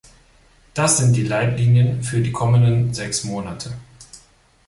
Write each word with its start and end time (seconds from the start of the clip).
Das 0.73 0.97
sind 0.97 1.15
die 1.15 1.21
Leitlinien 1.27 2.01
für 2.03 2.21
die 2.21 2.31
kommenden 2.31 2.91
sechs 2.91 3.23
Monate. 3.23 3.75